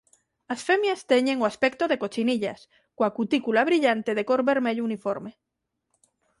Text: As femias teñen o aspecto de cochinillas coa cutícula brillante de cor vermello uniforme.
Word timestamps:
As 0.53 0.59
femias 0.67 1.01
teñen 1.11 1.37
o 1.43 1.49
aspecto 1.51 1.83
de 1.87 1.99
cochinillas 2.03 2.59
coa 2.97 3.13
cutícula 3.17 3.67
brillante 3.69 4.11
de 4.17 4.23
cor 4.29 4.41
vermello 4.51 4.85
uniforme. 4.89 5.31